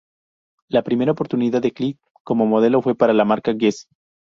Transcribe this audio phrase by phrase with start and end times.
[0.67, 3.87] La primera oportunidad de Click como modelo fue para la marca Guess?.